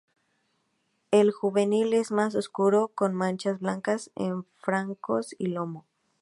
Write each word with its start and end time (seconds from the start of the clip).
El 1.11 1.31
juvenil 1.31 1.93
es 1.93 2.09
más 2.09 2.33
oscuro, 2.33 2.87
con 2.95 3.13
manchas 3.13 3.59
blancas 3.59 4.09
en 4.15 4.45
flancos 4.59 5.35
y 5.37 5.45
lomo. 5.45 5.85